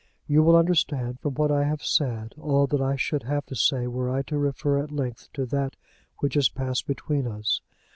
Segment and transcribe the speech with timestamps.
[0.25, 3.85] You will understand from what I have said all that I should have to say
[3.85, 5.75] were I to refer at length to that
[6.21, 7.61] which has passed between us.